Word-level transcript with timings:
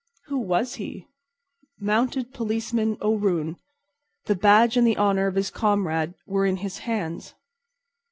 Who 0.29 0.39
was 0.39 0.77
he? 0.81 1.05
Mounted 1.79 2.33
Policeman 2.33 2.97
O'Roon. 3.03 3.57
The 4.25 4.33
badge 4.33 4.75
and 4.75 4.87
the 4.87 4.97
honor 4.97 5.27
of 5.27 5.35
his 5.35 5.51
comrade 5.51 6.15
were 6.25 6.47
in 6.47 6.57
his 6.57 6.79
hands. 6.79 7.35